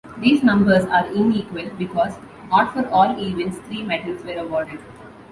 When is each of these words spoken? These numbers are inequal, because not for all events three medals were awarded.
These 0.17 0.41
numbers 0.41 0.83
are 0.85 1.03
inequal, 1.13 1.69
because 1.77 2.15
not 2.49 2.73
for 2.73 2.87
all 2.89 3.15
events 3.19 3.59
three 3.67 3.83
medals 3.83 4.23
were 4.23 4.33
awarded. 4.33 4.79